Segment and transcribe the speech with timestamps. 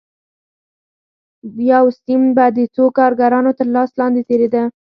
[1.71, 4.63] یو سیم به د څو کارګرانو تر لاس لاندې تېرېده